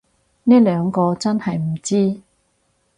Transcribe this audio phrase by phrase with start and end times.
[0.45, 2.21] 呢兩個真係唔知